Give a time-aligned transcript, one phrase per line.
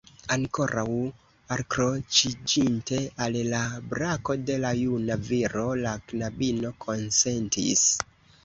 [0.33, 0.85] Ankoraŭ
[1.55, 3.61] alkroĉiĝinte al la
[3.91, 7.89] brako de la juna viro, la knabino konsentis: